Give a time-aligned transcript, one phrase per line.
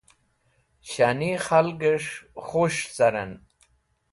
[0.89, 2.13] Shani khalges̃h
[2.47, 3.31] kũsh carẽn.